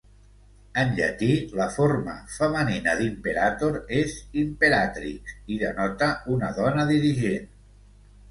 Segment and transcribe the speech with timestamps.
[0.83, 1.27] En llatí,
[1.59, 7.47] la forma femenina d'"imperator" és "imperatrix" i denota una dona dirigent.